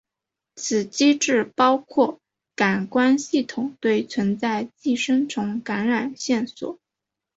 [0.55, 2.19] 此机制包括
[2.55, 6.79] 感官系统对存在寄生虫感染线索。